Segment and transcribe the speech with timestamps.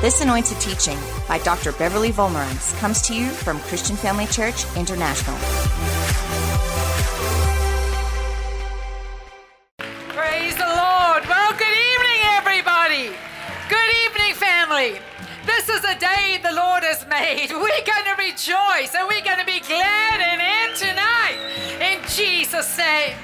[0.00, 0.96] This anointed teaching
[1.28, 1.72] by Dr.
[1.72, 5.36] Beverly Wolmarans comes to you from Christian Family Church International.
[10.08, 11.28] Praise the Lord.
[11.28, 13.10] Well, good evening, everybody.
[13.68, 14.98] Good evening, family.
[15.44, 17.50] This is a day the Lord has made.
[17.50, 21.36] We're going to rejoice and we're going to be glad in it tonight.
[21.78, 23.16] In Jesus' name.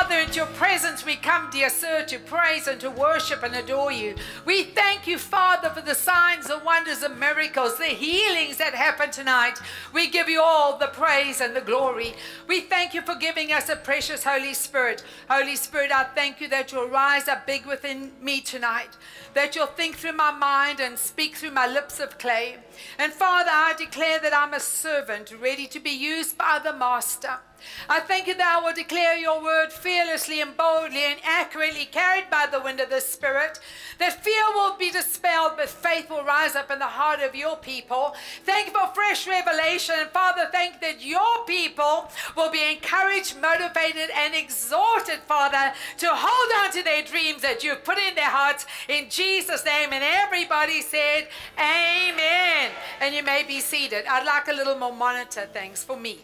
[0.00, 3.92] Father, in your presence we come, dear sir, to praise and to worship and adore
[3.92, 4.14] you.
[4.46, 9.10] We thank you, Father, for the signs and wonders and miracles, the healings that happen
[9.10, 9.60] tonight.
[9.92, 12.14] We give you all the praise and the glory.
[12.48, 15.04] We thank you for giving us a precious Holy Spirit.
[15.28, 18.96] Holy Spirit, I thank you that you'll rise up big within me tonight,
[19.34, 22.56] that you'll think through my mind and speak through my lips of clay.
[22.98, 27.40] And Father, I declare that I'm a servant ready to be used by the Master.
[27.88, 32.30] I thank you that I will declare your word fearlessly and boldly and accurately carried
[32.30, 33.58] by the wind of the Spirit.
[33.98, 37.56] That fear will be dispelled, but faith will rise up in the heart of your
[37.56, 38.14] people.
[38.44, 39.94] Thank you for fresh revelation.
[39.98, 46.06] And Father, thank you that your people will be encouraged, motivated, and exhorted, Father, to
[46.10, 49.90] hold on to their dreams that you've put in their hearts in Jesus' name.
[49.92, 52.70] And everybody said, Amen.
[53.00, 54.04] And you may be seated.
[54.06, 56.20] I'd like a little more monitor, thanks, for me.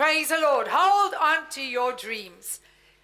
[0.00, 0.68] Praise the Lord.
[0.70, 2.60] Hold on to your dreams.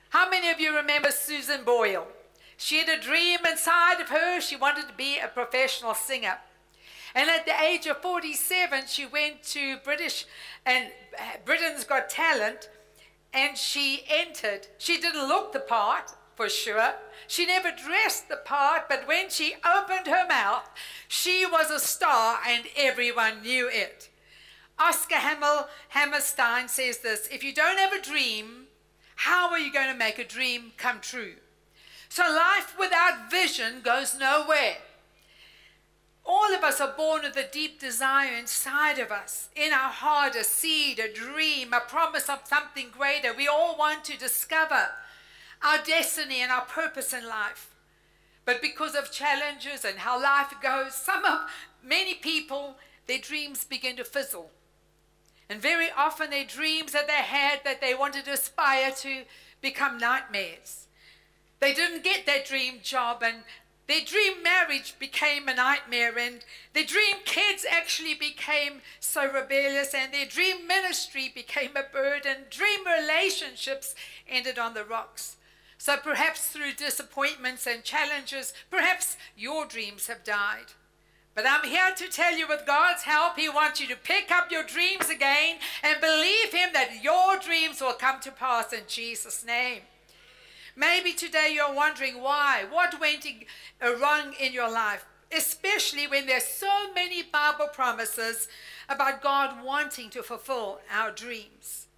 [0.08, 2.08] How many of you remember Susan Boyle?
[2.56, 4.40] She had a dream inside of her.
[4.40, 6.38] She wanted to be a professional singer.
[7.14, 10.24] And at the age of 47, she went to British
[10.64, 10.86] and
[11.44, 12.70] Britain's Got Talent
[13.30, 14.68] and she entered.
[14.78, 16.94] She didn't look the part, for sure.
[17.26, 20.70] She never dressed the part, but when she opened her mouth,
[21.08, 24.08] she was a star and everyone knew it.
[24.78, 28.66] Oscar Hamel, Hammerstein says this If you don't have a dream,
[29.16, 31.34] how are you going to make a dream come true?
[32.08, 34.76] So life without vision goes nowhere.
[36.24, 40.34] All of us are born with a deep desire inside of us, in our heart,
[40.34, 43.32] a seed, a dream, a promise of something greater.
[43.32, 44.88] We all want to discover
[45.62, 47.74] our destiny and our purpose in life.
[48.44, 51.48] But because of challenges and how life goes, some of
[51.82, 52.76] many people,
[53.06, 54.50] their dreams begin to fizzle.
[55.48, 59.22] And very often their dreams that they had that they wanted to aspire to
[59.60, 60.86] become nightmares.
[61.60, 63.44] They didn't get their dream job and
[63.86, 70.12] their dream marriage became a nightmare and their dream kids actually became so rebellious and
[70.12, 72.46] their dream ministry became a burden.
[72.50, 73.94] Dream relationships
[74.28, 75.36] ended on the rocks.
[75.78, 80.72] So perhaps through disappointments and challenges, perhaps your dreams have died.
[81.36, 84.50] But I'm here to tell you with God's help, He wants you to pick up
[84.50, 89.44] your dreams again and believe Him that your dreams will come to pass in Jesus'
[89.44, 89.82] name.
[90.74, 92.64] Maybe today you're wondering why.
[92.70, 93.26] What went
[93.82, 95.04] uh, wrong in your life?
[95.30, 98.48] Especially when there's so many Bible promises
[98.88, 101.88] about God wanting to fulfill our dreams,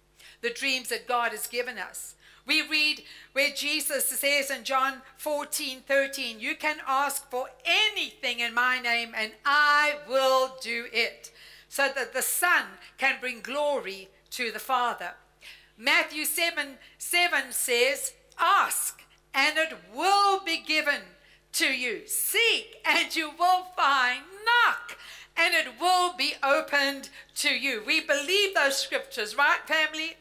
[0.41, 2.15] the dreams that God has given us.
[2.45, 8.53] We read where Jesus says in John 14 13, You can ask for anything in
[8.55, 11.31] my name, and I will do it,
[11.67, 12.63] so that the Son
[12.97, 15.11] can bring glory to the Father.
[15.77, 21.01] Matthew 7 7 says, Ask, and it will be given
[21.53, 22.07] to you.
[22.07, 24.21] Seek, and you will find.
[24.65, 24.97] Knock,
[25.37, 27.83] and it will be opened to you.
[27.85, 30.15] We believe those scriptures, right, family?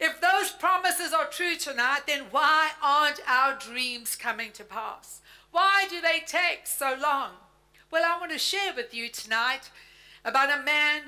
[0.00, 5.20] If those promises are true tonight, then why aren't our dreams coming to pass?
[5.50, 7.30] Why do they take so long?
[7.90, 9.70] Well, I want to share with you tonight
[10.24, 11.02] about a man,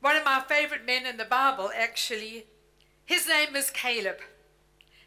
[0.00, 2.46] one of my favorite men in the Bible, actually.
[3.04, 4.18] His name is Caleb.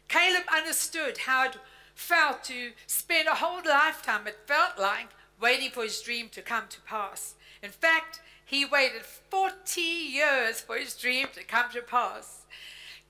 [0.08, 1.56] Caleb understood how it
[1.94, 5.08] felt to spend a whole lifetime, it felt like,
[5.40, 7.34] waiting for his dream to come to pass.
[7.62, 12.45] In fact, he waited 40 years for his dream to come to pass.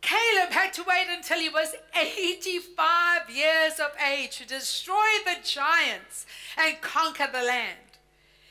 [0.07, 4.95] Caleb had to wait until he was 85 years of age to destroy
[5.25, 7.99] the giants and conquer the land.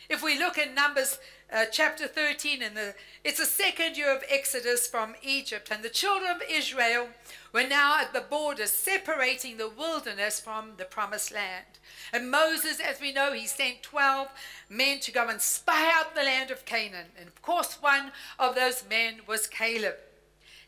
[0.09, 1.17] If we look in Numbers
[1.53, 2.93] uh, chapter 13, in the,
[3.23, 7.07] it's the second year of Exodus from Egypt, and the children of Israel
[7.53, 11.79] were now at the border, separating the wilderness from the promised land.
[12.11, 14.27] And Moses, as we know, he sent 12
[14.69, 17.07] men to go and spy out the land of Canaan.
[17.17, 19.95] And of course, one of those men was Caleb.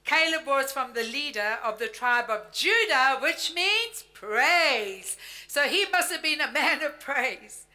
[0.07, 5.17] Caleb was from the leader of the tribe of Judah, which means praise.
[5.49, 7.65] So he must have been a man of praise.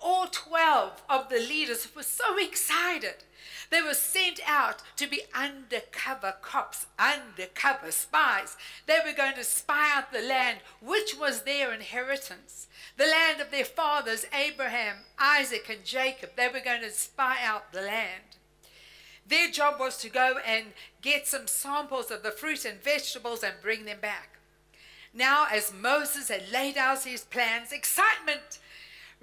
[0.00, 3.24] all 12 of the leaders were so excited.
[3.68, 8.56] They were sent out to be undercover cops, undercover spies.
[8.86, 12.68] They were going to spy out the land, which was their inheritance.
[12.96, 16.30] The land of their fathers, Abraham, Isaac, and Jacob.
[16.36, 18.31] They were going to spy out the land.
[19.26, 20.66] Their job was to go and
[21.00, 24.38] get some samples of the fruit and vegetables and bring them back.
[25.14, 28.58] Now, as Moses had laid out his plans, excitement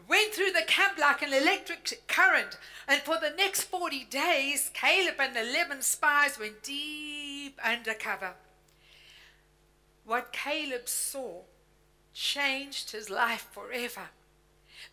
[0.07, 2.57] went through the camp like an electric current.
[2.88, 8.34] And for the next 40 days, Caleb and the 11 spies went deep undercover.
[10.06, 11.42] What Caleb saw
[12.13, 14.10] changed his life forever.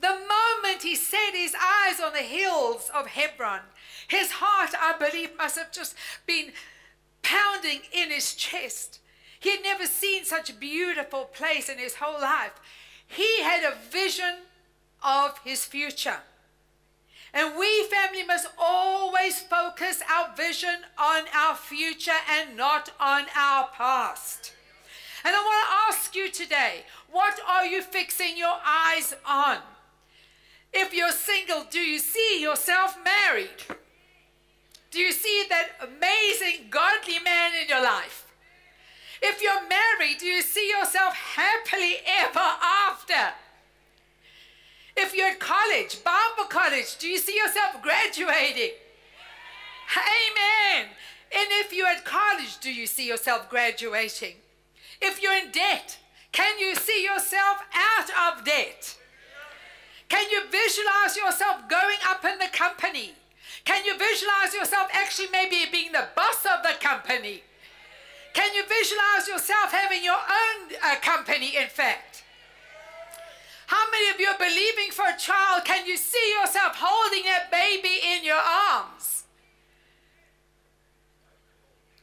[0.00, 3.60] The moment he set his eyes on the hills of Hebron,
[4.08, 5.94] his heart, I believe, must have just
[6.26, 6.52] been
[7.22, 9.00] pounding in his chest.
[9.40, 12.52] He had never seen such a beautiful place in his whole life.
[13.06, 14.34] He had a vision
[15.02, 16.18] of his future.
[17.32, 23.68] And we, family, must always focus our vision on our future and not on our
[23.76, 24.52] past.
[25.24, 29.58] And I want to ask you today what are you fixing your eyes on?
[30.72, 33.62] If you're single, do you see yourself married?
[34.90, 38.26] Do you see that amazing, godly man in your life?
[39.22, 43.34] If you're married, do you see yourself happily ever after?
[44.96, 48.72] If you're at college, Bible college, do you see yourself graduating?
[49.96, 50.88] Amen.
[51.32, 54.36] And if you're at college, do you see yourself graduating?
[55.00, 55.98] If you're in debt,
[56.32, 58.96] can you see yourself out of debt?
[60.08, 63.14] Can you visualize yourself going up in the company?
[63.64, 67.42] Can you visualize yourself actually maybe being the boss of the company?
[68.32, 72.22] Can you visualize yourself having your own uh, company, in fact?
[73.66, 75.64] How many of you are believing for a child?
[75.64, 79.24] Can you see yourself holding that baby in your arms?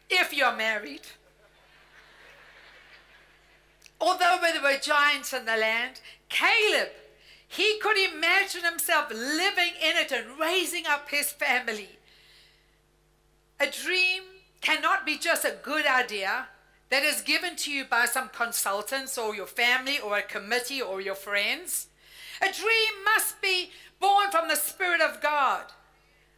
[0.10, 1.02] If you're married.
[4.02, 6.90] Although there were giants in the land, Caleb,
[7.56, 12.00] he could imagine himself living in it and raising up his family.
[13.60, 14.24] A dream
[14.62, 16.48] cannot be just a good idea
[16.90, 21.00] that is given to you by some consultants or your family or a committee or
[21.00, 21.88] your friends.
[22.42, 23.70] A dream must be
[24.00, 25.66] born from the Spirit of God.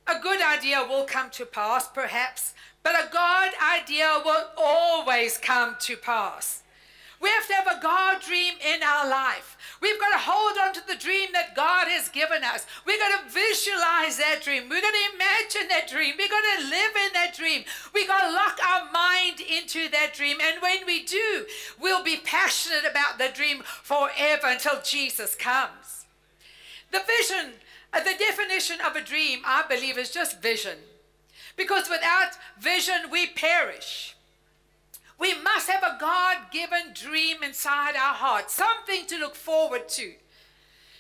[0.07, 2.53] A good idea will come to pass, perhaps,
[2.83, 6.61] but a God idea will always come to pass.
[7.21, 9.57] We have to have a God dream in our life.
[9.81, 12.65] We've got to hold on to the dream that God has given us.
[12.85, 14.69] We've got to visualize that dream.
[14.69, 16.15] We've got to imagine that dream.
[16.17, 17.63] We've got to live in that dream.
[17.93, 20.37] We've got to lock our mind into that dream.
[20.41, 21.45] And when we do,
[21.79, 26.05] we'll be passionate about the dream forever until Jesus comes.
[26.91, 27.53] The vision,
[27.93, 30.77] uh, the definition of a dream, I believe, is just vision.
[31.55, 34.14] Because without vision, we perish.
[35.17, 40.13] We must have a God given dream inside our heart, something to look forward to.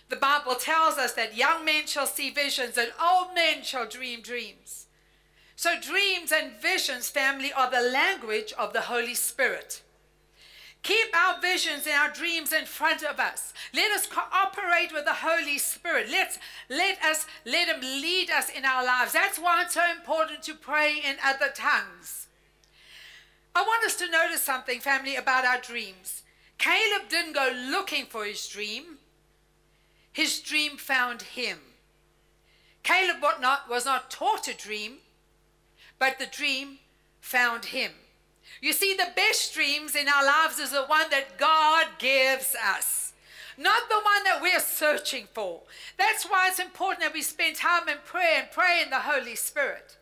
[0.09, 4.21] The Bible tells us that young men shall see visions and old men shall dream
[4.21, 4.87] dreams.
[5.55, 9.81] So, dreams and visions, family, are the language of the Holy Spirit.
[10.83, 13.53] Keep our visions and our dreams in front of us.
[13.73, 16.07] Let us cooperate with the Holy Spirit.
[16.11, 16.37] Let's
[16.69, 19.13] let us let Him lead us in our lives.
[19.13, 22.27] That's why it's so important to pray in other tongues.
[23.55, 26.23] I want us to notice something, family, about our dreams.
[26.57, 28.97] Caleb didn't go looking for his dream,
[30.11, 31.59] his dream found him.
[32.83, 33.17] Caleb
[33.69, 34.97] was not, taught a dream,
[35.97, 36.79] but the dream
[37.19, 37.91] found him.
[38.61, 43.13] You see, the best dreams in our lives is the one that God gives us,
[43.57, 45.61] not the one that we're searching for.
[45.97, 49.35] That's why it's important that we spend time in prayer and pray in the Holy
[49.35, 49.97] Spirit.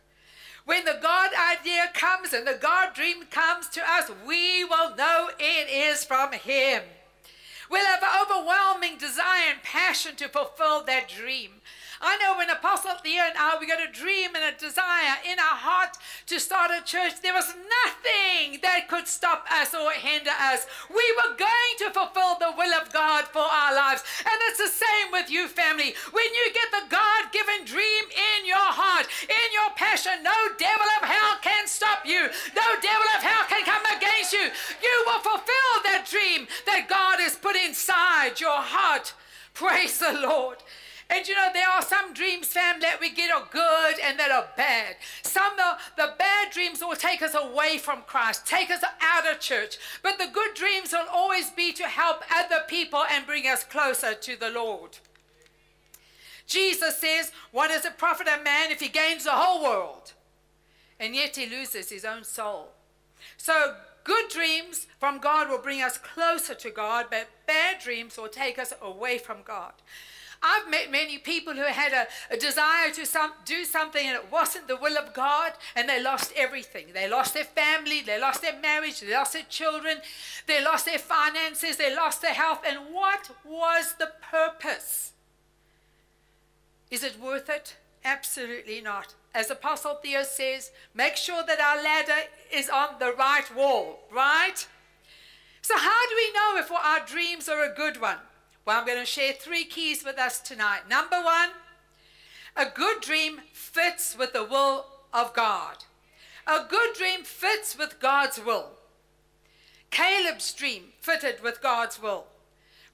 [0.64, 5.30] When the God idea comes and the God dream comes to us, we will know
[5.38, 6.82] it is from Him.
[7.70, 11.60] We'll have an overwhelming desire and passion to fulfill that dream.
[12.04, 15.16] I know when Apostle Theo and I, ah, we got a dream and a desire
[15.24, 15.96] in our heart
[16.28, 20.68] to start a church, there was nothing that could stop us or hinder us.
[20.92, 24.04] We were going to fulfill the will of God for our lives.
[24.20, 25.96] And it's the same with you, family.
[26.12, 30.88] When you get the God given dream in your heart, in your passion, no devil
[31.00, 32.28] of hell can stop you.
[32.52, 34.52] No devil of hell can come against you.
[34.84, 39.16] You will fulfill that dream that God has put inside your heart.
[39.54, 40.58] Praise the Lord.
[41.10, 44.30] And you know, there are some dreams, fam, that we get are good and that
[44.30, 44.96] are bad.
[45.22, 49.40] Some of the, bad dreams will take us away from Christ, take us out of
[49.40, 49.76] church.
[50.02, 54.14] But the good dreams will always be to help other people and bring us closer
[54.14, 54.98] to the Lord.
[56.46, 60.12] Jesus says, What does it profit a man if he gains the whole world?
[60.98, 62.68] And yet he loses his own soul.
[63.36, 68.28] So, good dreams from God will bring us closer to God, but bad dreams will
[68.28, 69.72] take us away from God.
[70.44, 74.30] I've met many people who had a, a desire to some, do something and it
[74.30, 76.88] wasn't the will of God and they lost everything.
[76.92, 79.98] They lost their family, they lost their marriage, they lost their children,
[80.46, 82.60] they lost their finances, they lost their health.
[82.66, 85.12] And what was the purpose?
[86.90, 87.76] Is it worth it?
[88.04, 89.14] Absolutely not.
[89.34, 94.66] As Apostle Theo says, make sure that our ladder is on the right wall, right?
[95.62, 98.18] So, how do we know if our dreams are a good one?
[98.66, 100.88] Well, I'm going to share three keys with us tonight.
[100.88, 101.50] Number one,
[102.56, 105.84] a good dream fits with the will of God.
[106.46, 108.70] A good dream fits with God's will.
[109.90, 112.24] Caleb's dream fitted with God's will.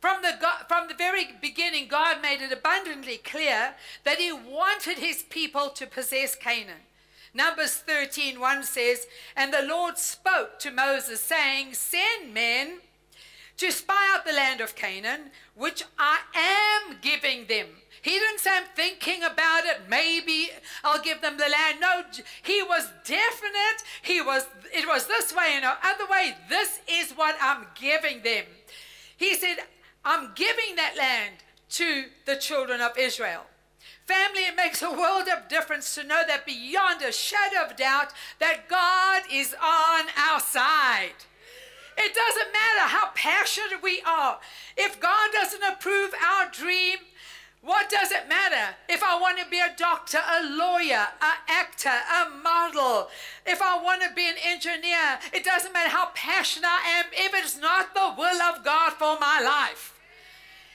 [0.00, 0.32] From the,
[0.66, 3.74] from the very beginning, God made it abundantly clear
[4.04, 6.86] that He wanted His people to possess Canaan.
[7.32, 12.80] Numbers 13 1 says, And the Lord spoke to Moses, saying, Send men
[13.60, 17.66] to spy out the land of Canaan, which I am giving them.
[18.00, 19.82] He didn't say, I'm thinking about it.
[19.86, 20.48] Maybe
[20.82, 21.78] I'll give them the land.
[21.78, 22.02] No,
[22.42, 23.82] he was definite.
[24.00, 26.36] He was, it was this way and no other way.
[26.48, 28.46] This is what I'm giving them.
[29.18, 29.56] He said,
[30.06, 31.34] I'm giving that land
[31.72, 33.42] to the children of Israel.
[34.06, 38.14] Family, it makes a world of difference to know that beyond a shadow of doubt
[38.38, 41.26] that God is on our side.
[42.02, 44.40] It doesn't matter how passionate we are.
[44.76, 46.98] If God doesn't approve our dream,
[47.62, 51.90] what does it matter if I want to be a doctor, a lawyer, an actor,
[51.90, 53.08] a model,
[53.44, 55.18] if I want to be an engineer?
[55.34, 59.18] It doesn't matter how passionate I am if it's not the will of God for
[59.20, 59.98] my life.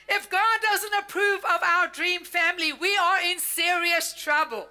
[0.08, 4.68] If God doesn't approve of our dream family, we are in serious trouble.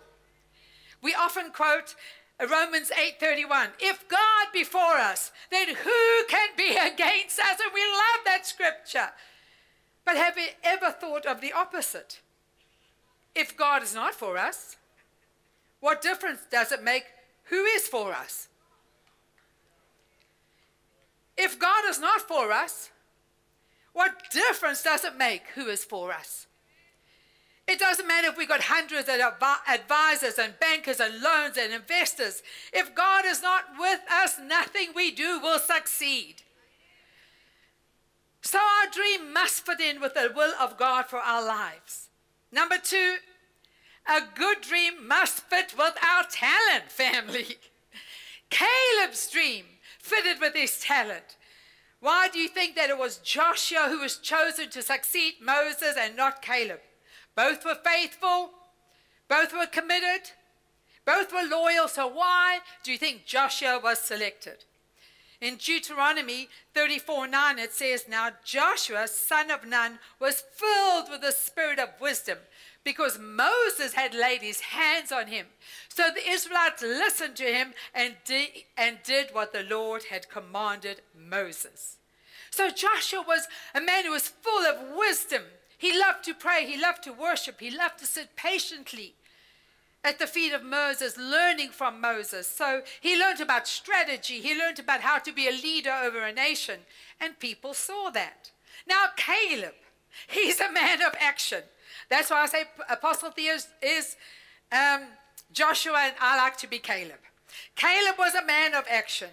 [1.01, 1.95] We often quote
[2.39, 3.72] Romans 8:31.
[3.80, 7.60] If God be for us, then who can be against us?
[7.60, 9.12] And we love that scripture.
[10.04, 12.22] But have you ever thought of the opposite?
[13.34, 14.77] If God is not for us,
[15.80, 17.06] what difference does it make
[17.46, 18.48] who is for us?
[21.38, 22.92] If God is not for us,
[23.94, 26.48] what difference does it make who is for us?
[27.67, 29.19] It doesn't matter if we've got hundreds of
[29.67, 32.43] advisors and bankers and loans and investors.
[32.72, 36.43] If God is not with us, nothing we do will succeed.
[38.41, 42.10] So our dream must fit in with the will of God for our lives.
[42.51, 43.15] Number two,
[44.07, 47.57] a good dream must fit with our talent, family.
[48.51, 49.65] Caleb's dream
[50.00, 51.38] fitted with his talent.
[52.00, 56.15] Why do you think that it was Joshua who was chosen to succeed Moses and
[56.15, 56.81] not Caleb?
[57.36, 58.51] Both were faithful,
[59.27, 60.32] both were committed,
[61.06, 61.88] both were loyal.
[61.88, 64.63] So, why do you think Joshua was selected?
[65.42, 71.32] In Deuteronomy 34 9, it says, Now Joshua, son of Nun, was filled with the
[71.32, 72.38] spirit of wisdom
[72.84, 75.48] because Moses had laid his hands on him.
[75.89, 81.01] So the Israelites listened to him and did, and did what the Lord had commanded
[81.18, 81.98] Moses.
[82.51, 85.42] So Joshua was a man who was full of wisdom.
[85.77, 89.15] He loved to pray, he loved to worship, he loved to sit patiently
[90.03, 92.48] at the feet of Moses, learning from Moses.
[92.48, 96.32] So he learned about strategy, he learned about how to be a leader over a
[96.32, 96.82] nation,
[97.20, 98.51] and people saw that.
[98.88, 99.74] Now, Caleb,
[100.27, 101.63] he's a man of action.
[102.10, 104.15] That's why I say Apostle Theos is
[104.72, 105.01] um,
[105.51, 107.20] Joshua, and I like to be Caleb.
[107.75, 109.29] Caleb was a man of action.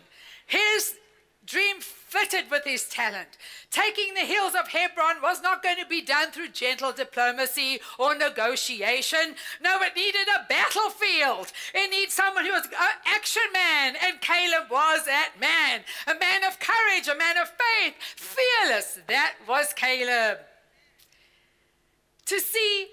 [0.47, 0.95] His
[1.45, 3.39] dream fitted with his talent.
[3.71, 8.15] Taking the hills of Hebron was not going to be done through gentle diplomacy or
[8.15, 9.35] negotiation.
[9.61, 11.53] No, it needed a battlefield.
[11.75, 12.73] It needed someone who was an
[13.07, 15.81] action man, and Caleb was that man.
[16.07, 18.99] A man of courage, a man of faith, fearless.
[19.09, 20.39] That was Caleb.
[22.27, 22.89] To see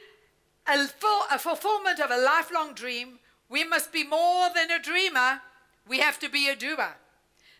[0.67, 5.41] a, full, a fulfillment of a lifelong dream, we must be more than a dreamer.
[5.87, 6.95] We have to be a doer.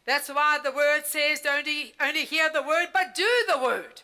[0.09, 1.67] That's why the word says don't
[2.01, 4.01] only hear the word, but do the word.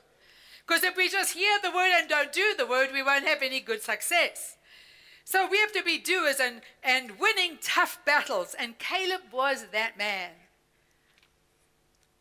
[0.68, 3.42] Because if we just hear the word and don't do the word, we won't have
[3.42, 4.56] any good success.
[5.24, 8.56] So we have to be doers and, and winning tough battles.
[8.60, 10.30] And Caleb was that man.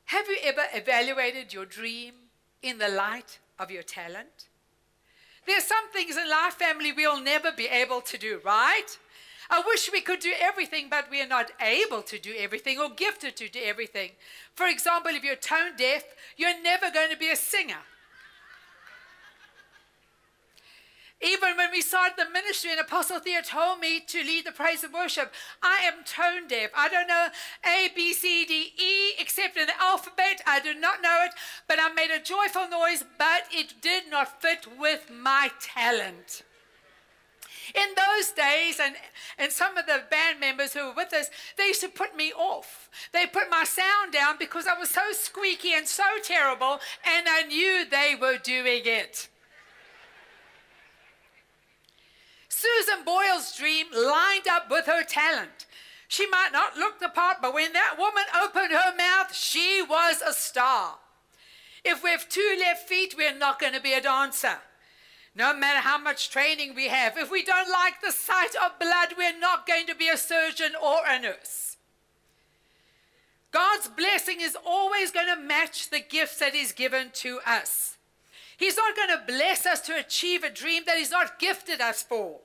[0.07, 2.15] Have you ever evaluated your dream
[2.63, 4.49] in the light of your talent?
[5.47, 8.97] There's some things in life, family, we'll never be able to do, right?
[9.55, 12.91] I wish we could do everything, but we are not able to do everything or
[12.91, 14.11] gifted to do everything.
[14.57, 16.03] For example, if you're tone deaf,
[16.37, 17.79] you're never going to be a singer.
[21.23, 24.83] Even when we started the ministry and Apostle Theo told me to lead the praise
[24.83, 25.33] and worship,
[25.63, 26.71] I am tone deaf.
[26.77, 27.29] I don't know
[27.65, 30.43] A, B, C, D, E, except in the alphabet.
[30.49, 31.31] I do not know it,
[31.69, 36.43] but I made a joyful noise, but it did not fit with my talent.
[37.75, 38.95] In those days, and,
[39.37, 41.29] and some of the band members who were with us,
[41.59, 42.89] they used to put me off.
[43.13, 47.43] They put my sound down because I was so squeaky and so terrible, and I
[47.43, 49.29] knew they were doing it.
[52.49, 55.67] Susan Boyle's dream lined up with her talent.
[56.07, 60.23] She might not look the part, but when that woman opened her mouth, she was
[60.23, 60.99] a star.
[61.85, 64.59] If we have two left feet, we're not going to be a dancer.
[65.37, 69.15] No matter how much training we have, if we don't like the sight of blood,
[69.19, 71.77] we're not going to be a surgeon or a nurse.
[73.51, 77.97] God's blessing is always going to match the gifts that He's given to us.
[78.57, 82.03] He's not going to bless us to achieve a dream that He's not gifted us
[82.03, 82.41] for.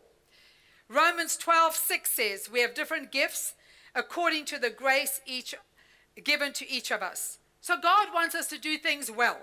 [0.88, 3.53] Romans 12, 6 says, We have different gifts
[3.93, 5.53] according to the grace each
[6.24, 7.38] given to each of us.
[7.62, 9.38] So God wants us to do things well.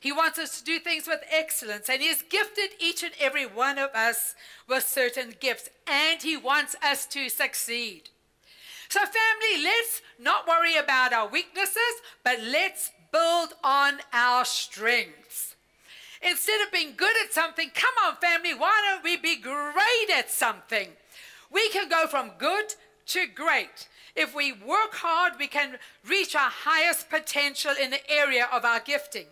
[0.00, 3.46] He wants us to do things with excellence, and He has gifted each and every
[3.46, 4.34] one of us
[4.68, 8.10] with certain gifts, and He wants us to succeed.
[8.88, 15.56] So, family, let's not worry about our weaknesses, but let's build on our strengths.
[16.22, 20.30] Instead of being good at something, come on, family, why don't we be great at
[20.30, 20.88] something?
[21.50, 22.74] We can go from good
[23.06, 23.88] to great.
[24.16, 28.80] If we work hard, we can reach our highest potential in the area of our
[28.80, 29.26] gifting.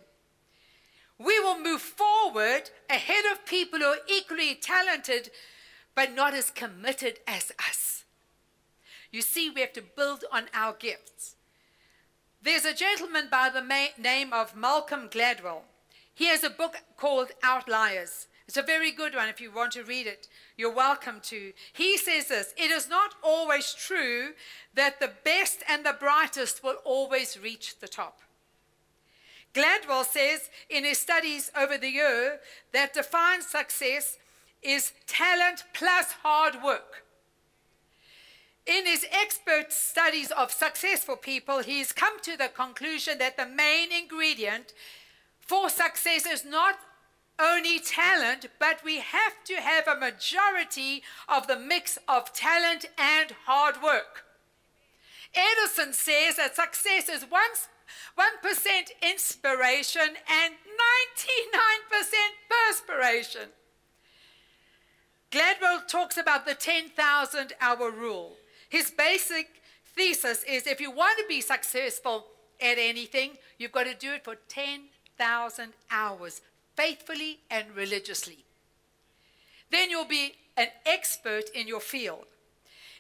[1.23, 5.31] We will move forward ahead of people who are equally talented,
[5.95, 8.05] but not as committed as us.
[9.11, 11.37] You see, we have to build on our gifts.
[12.43, 13.63] There's a gentleman by the
[13.99, 15.63] name of Malcolm Gladwell.
[16.15, 18.27] He has a book called Outliers.
[18.49, 20.29] It's a very good one if you want to read it.
[20.57, 21.53] You're welcome to.
[21.73, 24.33] He says this It is not always true
[24.75, 28.21] that the best and the brightest will always reach the top.
[29.55, 32.41] Gladwell says in his studies over the year
[32.73, 34.19] that defines success
[34.63, 37.05] is talent plus hard work.
[38.65, 43.91] In his expert studies of successful people, he's come to the conclusion that the main
[43.91, 44.73] ingredient
[45.41, 46.77] for success is not
[47.41, 53.33] only talent, but we have to have a majority of the mix of talent and
[53.47, 54.25] hard work.
[55.35, 57.29] Edison says that success is 1%,
[58.19, 62.13] 1% inspiration and 99%
[62.49, 63.49] perspiration.
[65.31, 68.37] Gladwell talks about the 10,000 hour rule.
[68.69, 69.63] His basic
[69.97, 72.27] thesis is if you want to be successful
[72.61, 76.43] at anything, you've got to do it for 10,000 hours
[76.77, 78.45] faithfully and religiously.
[79.71, 82.27] Then you'll be an expert in your field.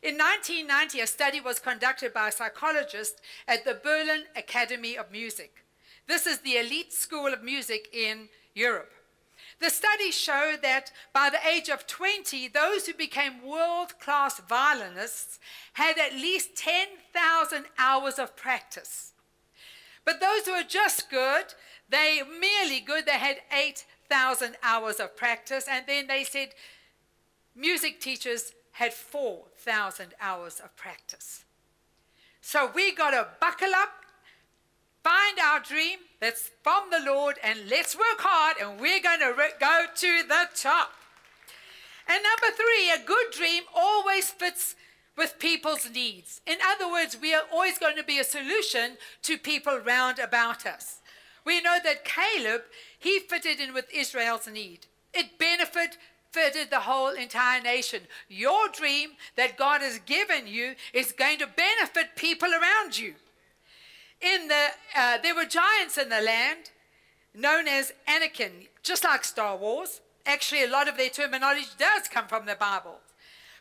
[0.03, 5.65] In 1990, a study was conducted by a psychologist at the Berlin Academy of Music.
[6.09, 8.91] This is the elite school of music in Europe.
[9.61, 15.38] The study showed that by the age of 20, those who became world class violinists
[15.75, 19.12] had at least 10,000 hours of practice.
[20.05, 21.55] But those who were just good
[21.93, 26.49] they merely good, they had 8,000 hours of practice, and then they said
[27.55, 31.45] music teachers had 4,000 hours of practice.
[32.40, 33.90] So we got to buckle up,
[35.05, 39.35] find our dream that's from the Lord, and let's work hard, and we're going to
[39.38, 40.95] re- go to the top.
[42.09, 44.75] And number three, a good dream always fits
[45.16, 46.40] with people's needs.
[46.45, 50.66] In other words, we are always going to be a solution to people round about
[50.66, 50.99] us.
[51.45, 52.62] We know that Caleb,
[52.99, 54.87] he fitted in with Israel's need.
[55.14, 55.99] It benefited
[56.33, 58.03] fitted the whole entire nation.
[58.29, 63.14] Your dream that God has given you is going to benefit people around you.
[64.21, 64.66] In the,
[64.97, 66.71] uh, there were giants in the land
[67.35, 70.01] known as Anakin, just like Star Wars.
[70.25, 72.99] Actually, a lot of their terminology does come from the Bible.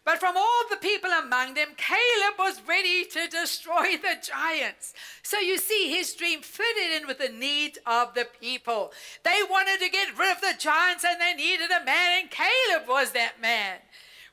[0.04, 4.94] But from all the people among them, Caleb was ready to destroy the giants.
[5.22, 8.92] So you see, his dream fitted in with the need of the people.
[9.24, 12.88] They wanted to get rid of the giants and they needed a man, and Caleb
[12.88, 13.78] was that man.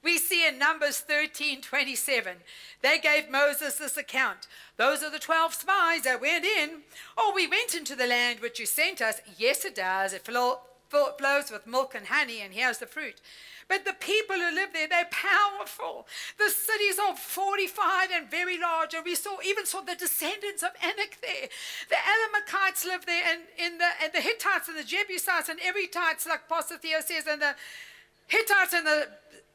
[0.03, 2.37] We see in Numbers 13 27,
[2.83, 4.47] they gave Moses this account.
[4.77, 6.83] Those are the 12 spies that went in.
[7.17, 9.21] Oh, we went into the land which you sent us.
[9.37, 10.13] Yes, it does.
[10.13, 13.21] It flows with milk and honey, and here's the fruit.
[13.69, 16.07] But the people who live there, they're powerful.
[16.39, 18.95] The cities are fortified and very large.
[18.95, 21.49] And we saw even saw the descendants of Anak there.
[21.91, 26.27] The Amalekites live there, and in the and the Hittites and the Jebusites and Evites,
[26.27, 27.55] like Pastor Theo says, and the
[28.27, 29.09] Hittites and the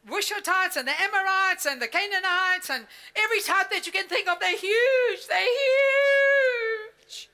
[0.07, 4.39] Wishatites and the Amorites and the Canaanites and every type that you can think of.
[4.39, 5.27] They're huge.
[5.27, 7.29] They're huge.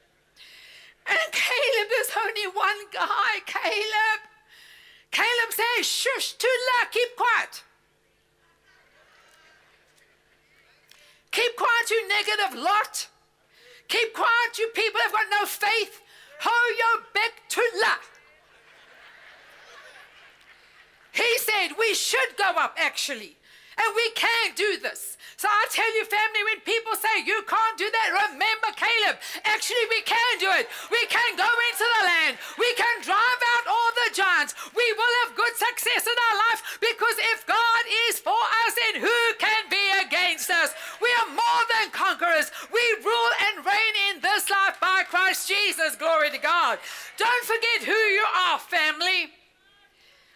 [1.07, 4.28] And Caleb, there's only one guy, Caleb.
[5.11, 7.63] Caleb says, shush, Tula, keep quiet.
[11.31, 13.07] Keep quiet, you negative lot.
[13.87, 16.01] Keep quiet, you people have got no faith.
[16.41, 17.95] Ho your back to la.
[21.11, 23.35] He said we should go up actually.
[23.77, 25.17] And we can do this.
[25.39, 29.23] So I tell you, family, when people say you can't do that, remember Caleb.
[29.47, 30.67] Actually, we can do it.
[30.91, 32.35] We can go into the land.
[32.59, 34.51] We can drive out all the giants.
[34.75, 38.99] We will have good success in our life because if God is for us, then
[38.99, 40.75] who can be against us?
[40.99, 42.51] We are more than conquerors.
[42.67, 45.95] We rule and reign in this life by Christ Jesus.
[45.95, 46.83] Glory to God.
[47.15, 49.31] Don't forget who you are, family.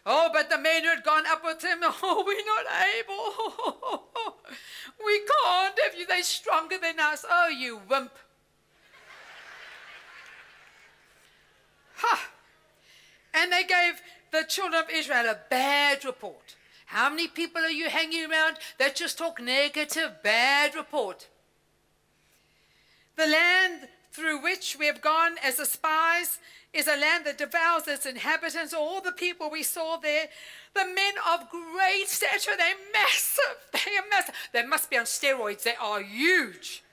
[0.07, 4.31] Oh, but the men who had gone up with him, oh, we're not able.
[5.05, 5.75] we can't.
[5.77, 7.25] If you, they're stronger than us.
[7.29, 8.11] Oh, you wimp.
[11.95, 12.29] ha!
[13.33, 16.55] And they gave the children of Israel a bad report.
[16.87, 21.27] How many people are you hanging around that just talk negative, bad report?
[23.15, 26.39] The land through which we have gone as spies
[26.73, 28.73] is a land that devours its inhabitants.
[28.73, 30.27] All the people we saw there,
[30.73, 33.43] the men of great stature, they're massive.
[33.73, 34.35] They are massive.
[34.53, 35.63] They must be on steroids.
[35.63, 36.83] They are huge.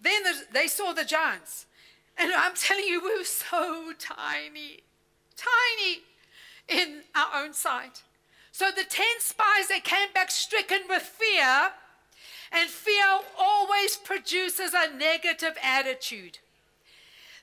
[0.00, 1.66] Then the, they saw the giants.
[2.18, 4.80] And I'm telling you, we were so tiny,
[5.36, 6.02] tiny
[6.68, 8.02] in our own sight.
[8.50, 11.70] So the 10 spies, they came back stricken with fear.
[12.50, 16.38] And fear always produces a negative attitude.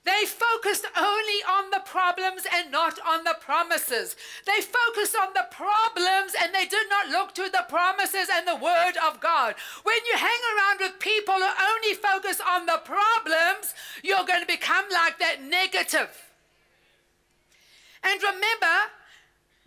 [0.05, 4.15] They focused only on the problems and not on the promises.
[4.45, 8.55] They focused on the problems and they did not look to the promises and the
[8.55, 9.55] word of God.
[9.83, 14.47] When you hang around with people who only focus on the problems, you're going to
[14.47, 16.09] become like that negative.
[18.01, 18.77] And remember,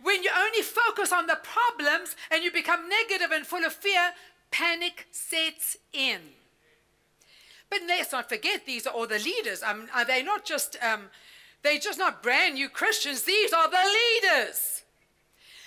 [0.01, 4.13] when you only focus on the problems and you become negative and full of fear,
[4.49, 6.19] panic sets in.
[7.73, 9.63] But let's not forget, these are all the leaders.
[9.63, 11.05] Um, are they not just, um,
[11.63, 13.23] they're just not brand new Christians.
[13.23, 14.83] These are the leaders.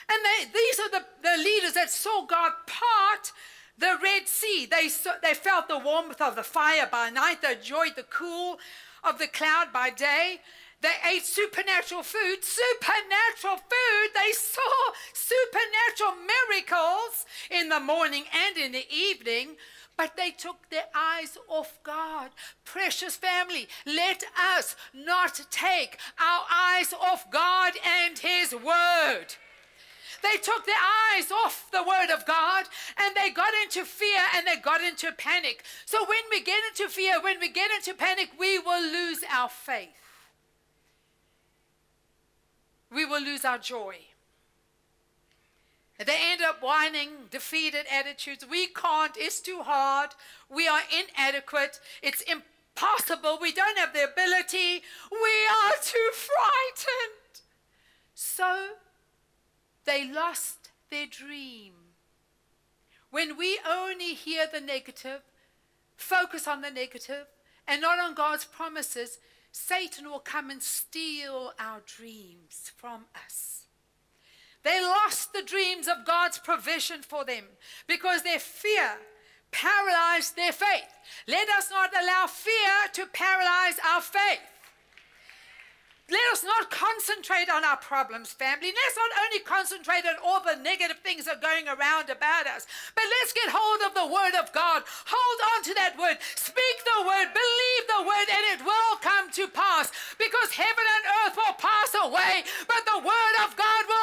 [0.09, 3.33] And they, these are the, the leaders that saw God part
[3.77, 4.69] the Red Sea.
[4.71, 7.43] They, saw, they felt the warmth of the fire by night.
[7.43, 8.61] They enjoyed the cool
[9.03, 10.39] of the cloud by day.
[10.83, 14.09] They ate supernatural food, supernatural food.
[14.15, 14.61] They saw
[15.13, 19.57] supernatural miracles in the morning and in the evening
[19.97, 22.31] but they took their eyes off God.
[22.65, 24.25] Precious family, let
[24.57, 29.27] us not take our eyes off God and His Word.
[30.23, 30.75] They took their
[31.15, 32.67] eyes off the Word of God
[32.99, 35.63] and they got into fear and they got into panic.
[35.85, 39.49] So when we get into fear, when we get into panic, we will lose our
[39.49, 39.89] faith.
[42.91, 43.97] We will lose our joy.
[45.99, 48.45] They end up whining, defeated attitudes.
[48.49, 50.11] We can't, it's too hard.
[50.51, 51.81] We are inadequate.
[52.03, 53.39] It's impossible.
[53.41, 54.83] We don't have the ability.
[55.11, 57.41] We are too frightened.
[58.15, 58.67] So
[59.87, 61.73] they lost their dream.
[63.11, 65.23] When we only hear the negative,
[65.97, 67.27] focus on the negative,
[67.67, 69.19] and not on God's promises,
[69.51, 73.66] Satan will come and steal our dreams from us.
[74.67, 77.45] They lost the dreams of God's provision for them
[77.87, 78.99] because their fear
[79.53, 80.91] paralyzed their faith.
[81.29, 84.41] Let us not allow fear to paralyze our faith.
[86.07, 88.71] Let us not concentrate on our problems, family.
[88.71, 92.63] Let's not only concentrate on all the negative things that are going around about us,
[92.95, 94.87] but let's get hold of the Word of God.
[94.87, 96.23] Hold on to that Word.
[96.39, 97.35] Speak the Word.
[97.35, 99.91] Believe the Word, and it will come to pass.
[100.15, 103.96] Because heaven and earth will pass away, but the Word of God will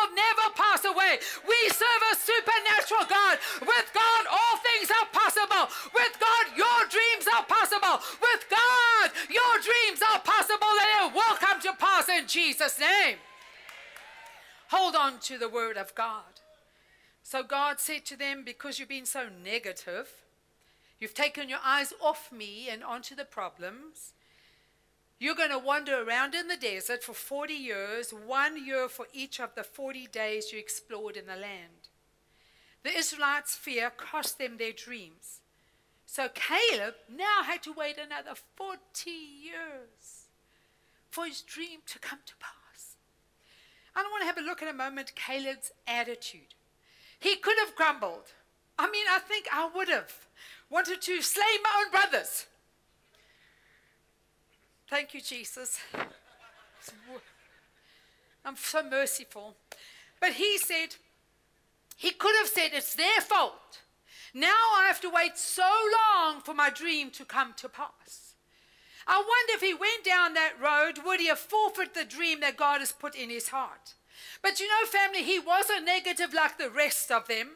[3.62, 5.70] With God, all things are possible.
[5.94, 8.04] With God, your dreams are possible.
[8.22, 13.18] With God, your dreams are possible, and it will come to pass in Jesus' name.
[14.70, 16.42] Hold on to the word of God.
[17.22, 20.10] So God said to them, Because you've been so negative,
[21.00, 24.14] you've taken your eyes off me and onto the problems.
[25.20, 29.40] You're going to wander around in the desert for 40 years, one year for each
[29.40, 31.83] of the 40 days you explored in the land.
[32.84, 35.40] The Israelites' fear cost them their dreams.
[36.06, 40.28] So Caleb now had to wait another 40 years
[41.10, 42.96] for his dream to come to pass.
[43.96, 46.54] I want to have a look at a moment Caleb's attitude.
[47.20, 48.34] He could have grumbled.
[48.78, 50.12] I mean, I think I would have
[50.70, 52.48] wanted to slay my own brothers.
[54.90, 55.80] Thank you, Jesus.
[58.46, 59.56] I'm so merciful.
[60.20, 60.96] But he said,
[62.04, 63.80] he could have said, it's their fault.
[64.34, 68.36] Now I have to wait so long for my dream to come to pass.
[69.08, 72.58] I wonder if he went down that road, would he have forfeited the dream that
[72.58, 73.94] God has put in his heart?
[74.42, 77.52] But you know, family, he wasn't negative like the rest of them.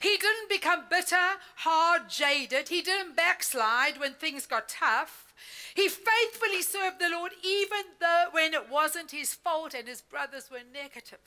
[0.00, 2.70] He didn't become bitter, hard, jaded.
[2.70, 5.32] He didn't backslide when things got tough.
[5.76, 10.50] He faithfully served the Lord even though when it wasn't his fault and his brothers
[10.50, 11.20] were negative.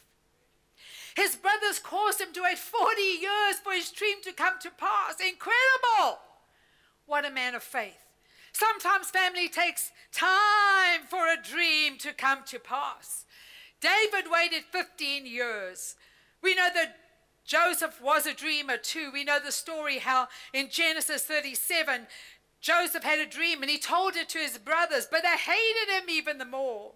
[1.16, 5.16] His brothers caused him to wait 40 years for his dream to come to pass.
[5.20, 6.20] Incredible!
[7.06, 7.98] What a man of faith.
[8.54, 13.26] Sometimes family takes time for a dream to come to pass.
[13.80, 15.96] David waited 15 years.
[16.42, 16.98] We know that
[17.46, 19.10] Joseph was a dreamer too.
[19.12, 22.08] We know the story how in Genesis 37,
[22.62, 26.10] Joseph had a dream and he told it to his brothers, but they hated him
[26.10, 26.92] even the more.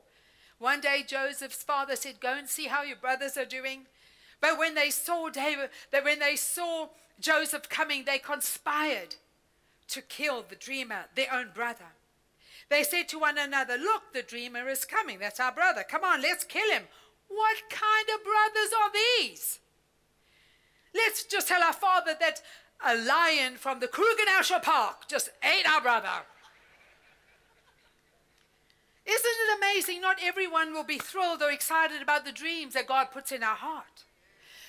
[0.59, 3.87] One day, Joseph's father said, Go and see how your brothers are doing.
[4.41, 9.15] But when they saw David, that when they saw Joseph coming, they conspired
[9.87, 11.93] to kill the dreamer, their own brother.
[12.69, 15.19] They said to one another, Look, the dreamer is coming.
[15.19, 15.83] That's our brother.
[15.87, 16.83] Come on, let's kill him.
[17.27, 19.59] What kind of brothers are these?
[20.93, 22.41] Let's just tell our father that
[22.85, 26.23] a lion from the Kruger National Park just ate our brother.
[29.05, 30.01] Isn't it amazing?
[30.01, 33.55] Not everyone will be thrilled or excited about the dreams that God puts in our
[33.55, 34.05] heart.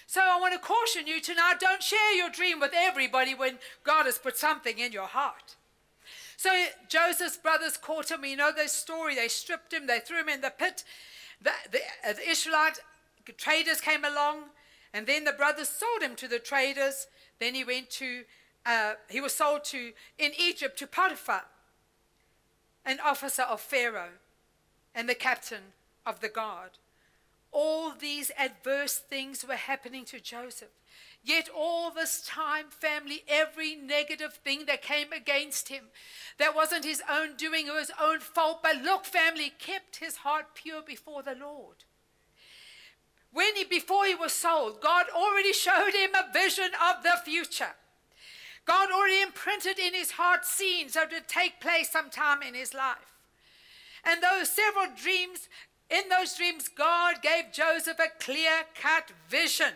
[0.06, 4.06] So I want to caution you tonight don't share your dream with everybody when God
[4.06, 5.56] has put something in your heart.
[6.36, 8.24] So Joseph's brothers caught him.
[8.24, 9.16] You know their story.
[9.16, 10.84] They stripped him, they threw him in the pit.
[11.42, 12.78] The, the, uh, the Ishmaelite
[13.36, 14.44] traders came along,
[14.94, 17.08] and then the brothers sold him to the traders.
[17.40, 18.22] Then he went to,
[18.64, 21.42] uh, he was sold to, in Egypt, to Potiphar,
[22.84, 24.20] an officer of Pharaoh
[24.94, 25.72] and the captain
[26.06, 26.70] of the guard
[27.56, 30.68] all these adverse things were happening to Joseph.
[31.24, 35.84] Yet, all this time, family, every negative thing that came against him,
[36.38, 40.54] that wasn't his own doing or his own fault, but look, family, kept his heart
[40.54, 41.76] pure before the Lord.
[43.32, 47.74] When he, before he was sold, God already showed him a vision of the future.
[48.66, 53.16] God already imprinted in his heart scenes that would take place sometime in his life.
[54.06, 55.48] And those several dreams
[55.90, 59.72] in those dreams, God gave Joseph a clear cut vision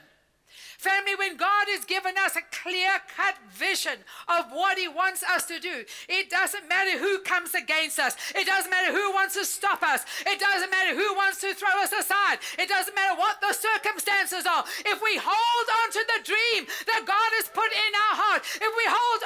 [0.81, 4.01] Family, when God has given us a clear cut vision
[4.33, 8.17] of what He wants us to do, it doesn't matter who comes against us.
[8.33, 10.09] It doesn't matter who wants to stop us.
[10.25, 12.41] It doesn't matter who wants to throw us aside.
[12.57, 14.65] It doesn't matter what the circumstances are.
[14.89, 18.73] If we hold on to the dream that God has put in our heart, if
[18.73, 19.23] we hold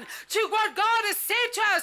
[0.00, 1.82] on to what God has said to us,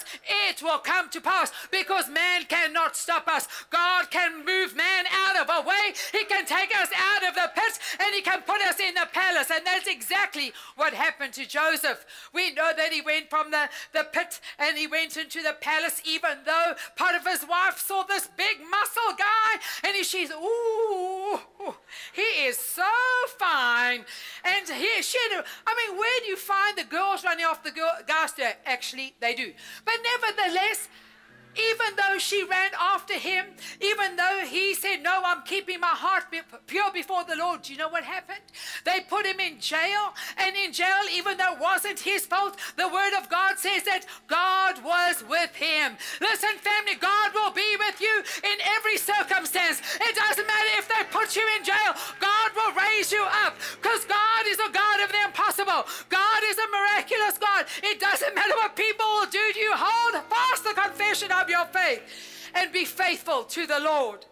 [0.49, 3.45] it will come to pass because man cannot stop us.
[3.69, 5.93] God can move man out of a way.
[6.09, 9.10] He can take us out of the pit and he can put us in the
[9.13, 9.51] palace.
[9.53, 12.05] And that's exactly what happened to Joseph.
[12.33, 16.01] We know that he went from the, the pit and he went into the palace,
[16.05, 21.39] even though Potiphar's wife saw this big muscle guy and he, she's, ooh,
[22.13, 22.83] he is so
[23.37, 24.05] fine.
[24.43, 25.19] And he, she,
[25.67, 27.71] I mean, where do you find the girls running off the
[28.07, 28.55] gas there?
[28.65, 29.53] Actually, they do.
[29.85, 30.87] But nevertheless,
[31.55, 33.45] even though she ran after him,
[33.81, 36.25] even though he said, No, I'm keeping my heart
[36.67, 38.39] pure before the Lord, do you know what happened?
[38.85, 42.87] They put him in jail, and in jail, even though it wasn't his fault, the
[42.87, 45.97] word of God says that God was with him.
[46.19, 49.81] Listen, family, God will be with you in every circumstance.
[49.99, 54.05] It doesn't matter if they put you in jail, God will raise you up because
[54.05, 55.83] God is a God of the impossible.
[56.09, 57.65] God is a miraculous God.
[57.83, 62.01] It doesn't matter what people will do to you, hold fast the confession your faith
[62.53, 64.25] and be faithful to the Lord.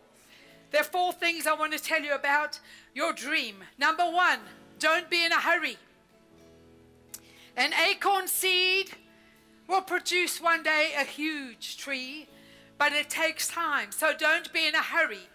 [0.72, 2.60] There are four things I want to tell you about
[2.94, 3.56] your dream.
[3.78, 4.40] Number one,
[4.78, 5.78] don't be in a hurry.
[7.58, 8.92] An acorn seed
[9.68, 12.28] will produce one day a huge tree,
[12.78, 13.92] but it takes time.
[13.92, 15.28] So don't be in a hurry.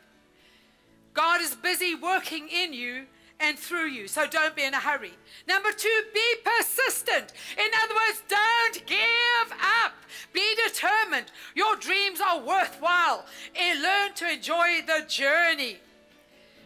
[1.13, 3.07] God is busy working in you
[3.45, 4.09] and through you.
[4.09, 5.13] So don't be in a hurry.
[5.47, 7.33] Number two, be persistent.
[7.59, 9.53] In other words, don't give
[9.85, 9.93] up.
[10.33, 11.27] Be determined.
[11.55, 13.27] Your dreams are worthwhile.
[13.55, 15.79] And learn to enjoy the journey.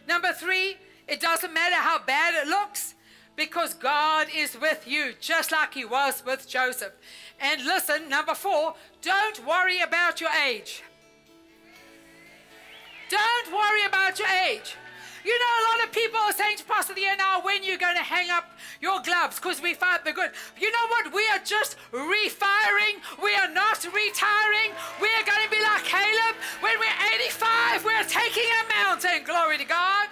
[0.07, 2.95] Number three, it doesn't matter how bad it looks
[3.35, 6.93] because God is with you, just like He was with Joseph.
[7.39, 10.83] And listen, number four, don't worry about your age.
[13.09, 14.75] Don't worry about your age.
[15.25, 17.95] You know, a lot of people are saying to Pastor the now, when you're going
[17.95, 18.51] to hang up
[18.81, 20.31] your gloves because we fight the good.
[20.59, 21.13] You know what?
[21.13, 23.01] We are just refiring.
[23.21, 24.71] We are not retiring.
[25.01, 26.35] We are going to be like Caleb.
[26.61, 29.23] When we're 85, we're taking a mountain.
[29.25, 30.07] Glory to God.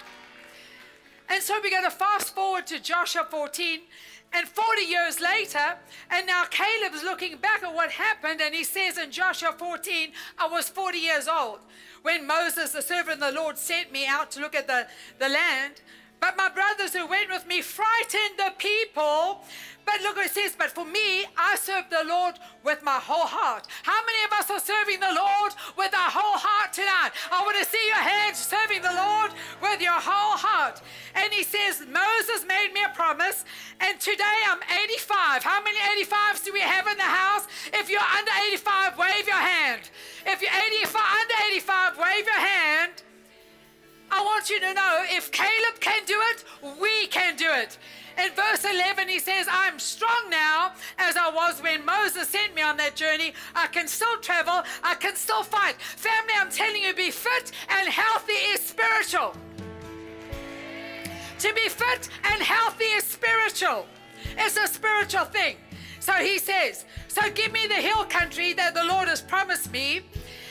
[1.30, 3.80] And so we're going to fast forward to Joshua 14.
[4.32, 5.76] And 40 years later,
[6.10, 10.48] and now Caleb's looking back at what happened, and he says in Joshua 14, I
[10.48, 11.60] was 40 years old
[12.02, 14.86] when Moses, the servant of the Lord, sent me out to look at the,
[15.18, 15.80] the land.
[16.20, 19.44] But my brothers who went with me frightened the people
[19.88, 23.24] but look what it says, but for me, I serve the Lord with my whole
[23.24, 23.64] heart.
[23.88, 27.16] How many of us are serving the Lord with our whole heart tonight?
[27.32, 29.32] I want to see your hands serving the Lord
[29.64, 30.84] with your whole heart.
[31.16, 33.48] And he says, Moses made me a promise,
[33.80, 35.40] and today I'm 85.
[35.40, 37.48] How many 85s do we have in the house?
[37.72, 39.88] If you're under 85, wave your hand.
[40.28, 43.07] If you're 85, under 85, wave your hand.
[44.10, 46.44] I want you to know if Caleb can do it,
[46.80, 47.78] we can do it.
[48.22, 52.62] In verse 11, he says, I'm strong now as I was when Moses sent me
[52.62, 53.32] on that journey.
[53.54, 55.80] I can still travel, I can still fight.
[55.80, 59.34] Family, I'm telling you, be fit and healthy is spiritual.
[61.38, 63.86] To be fit and healthy is spiritual.
[64.36, 65.56] It's a spiritual thing.
[66.00, 70.00] So he says, So give me the hill country that the Lord has promised me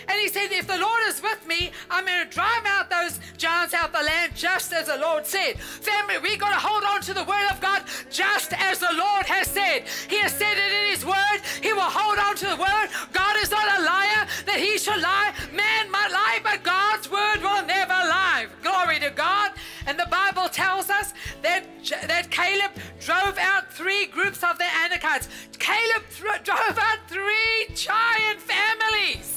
[0.08, 3.20] and he said, If the Lord is with me, I'm going to drive out those
[3.38, 5.60] giants out the land just as the Lord said.
[5.60, 9.26] Family, we got to hold on to the word of God just as the Lord
[9.26, 9.84] has said.
[10.10, 11.40] He has said it in his word.
[11.62, 12.88] He will hold on to the word.
[13.12, 15.34] God is not a liar that he shall lie.
[15.54, 18.48] Man might lie, but God's word will never lie.
[18.64, 19.52] Glory to God.
[19.86, 21.64] And the Bible tells us that,
[22.08, 25.28] that Caleb drove out three groups of the Anakites.
[25.60, 26.04] Caleb
[26.44, 29.37] drove out three giant families.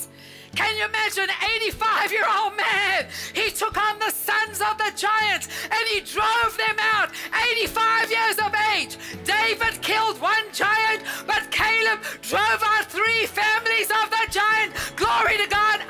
[0.60, 1.30] Can you imagine?
[1.56, 3.06] 85 year old man.
[3.32, 7.08] He took on the sons of the giants and he drove them out.
[7.32, 8.98] 85 years of age.
[9.24, 14.74] David killed one giant, but Caleb drove out three families of the giant.
[14.96, 15.80] Glory to God.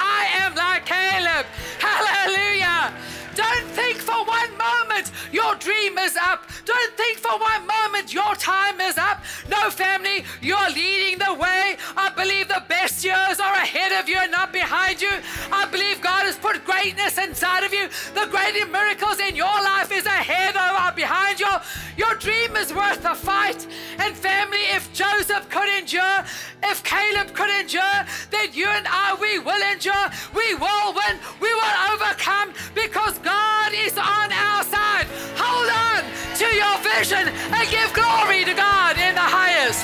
[4.90, 6.46] Moment your dream is up.
[6.64, 9.22] Don't think for one moment your time is up.
[9.48, 11.76] No, family, you're leading the way.
[11.96, 15.10] I believe the best years are ahead of you and not behind you.
[15.52, 17.88] I believe God has put greatness inside of you.
[18.14, 21.52] The greatest miracles in your life is ahead of or behind you.
[21.96, 23.66] Your dream is worth a fight.
[23.98, 26.24] And family, if Joseph could endure,
[26.62, 30.06] if Caleb could endure, then you and I, we will endure.
[30.34, 31.16] We will win.
[31.40, 35.06] We will overcome because God is on our side.
[35.40, 36.04] Hold on
[36.36, 39.82] to your vision and give glory to God in the highest.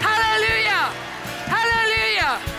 [0.00, 0.90] Hallelujah.
[1.46, 2.58] Hallelujah.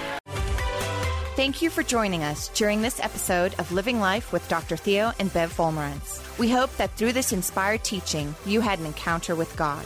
[1.36, 4.76] Thank you for joining us during this episode of Living Life with Dr.
[4.76, 6.38] Theo and Bev Wolmarans.
[6.38, 9.86] We hope that through this inspired teaching, you had an encounter with God.